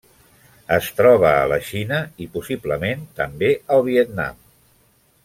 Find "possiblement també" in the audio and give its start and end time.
2.37-3.51